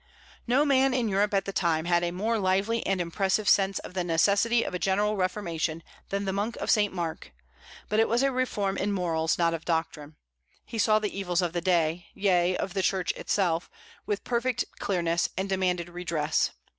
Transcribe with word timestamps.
No 0.47 0.65
man 0.65 0.95
in 0.95 1.07
Europe 1.09 1.31
at 1.35 1.45
the 1.45 1.53
time 1.53 1.85
had 1.85 2.01
a 2.03 2.09
more 2.09 2.39
lively 2.39 2.83
and 2.87 2.99
impressive 2.99 3.47
sense 3.47 3.77
of 3.77 3.93
the 3.93 4.03
necessity 4.03 4.63
of 4.63 4.73
a 4.73 4.79
general 4.79 5.15
reformation 5.15 5.83
than 6.09 6.25
the 6.25 6.33
monk 6.33 6.55
of 6.55 6.71
St. 6.71 6.91
Mark; 6.91 7.31
but 7.87 7.99
it 7.99 8.07
was 8.09 8.23
a 8.23 8.31
reform 8.31 8.77
in 8.77 8.91
morals, 8.91 9.37
not 9.37 9.53
of 9.53 9.63
doctrine. 9.63 10.15
He 10.65 10.79
saw 10.79 10.97
the 10.97 11.15
evils 11.15 11.43
of 11.43 11.53
the 11.53 11.61
day 11.61 12.07
yea, 12.15 12.57
of 12.57 12.73
the 12.73 12.81
Church 12.81 13.11
itself 13.11 13.69
with 14.07 14.23
perfect 14.23 14.65
clearness, 14.79 15.29
and 15.37 15.47
demanded 15.47 15.87
redress. 15.87 16.49